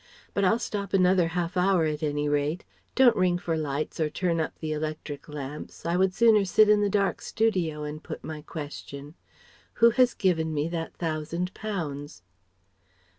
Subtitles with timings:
[0.33, 2.65] But I'll stop another half hour at any rate.
[2.95, 5.85] Don't ring for lights or turn up the electric lamps.
[5.85, 9.13] I would sooner sit in the dark studio and put my question.
[9.73, 12.23] Who has given me that thousand pounds?"